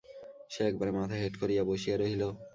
[0.49, 2.23] সে একেবারে মাথা হেঁট করিয়া বসিয়া রহিল।